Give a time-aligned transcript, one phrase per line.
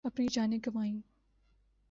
[0.03, 1.01] اپنی جانیں گنوائیں